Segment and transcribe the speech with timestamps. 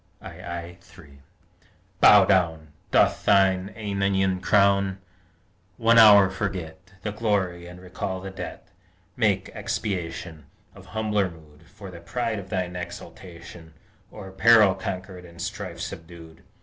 [0.25, 1.19] II 3
[1.99, 2.69] Bow down!
[2.89, 4.97] Doff thine æonian crown!
[5.77, 8.67] One hour forget The glory, and recall the debt:
[9.15, 13.75] Make expiation, Of humbler mood, For the pride of thine exultation
[14.11, 16.41] O'er peril conquered and strife subdued.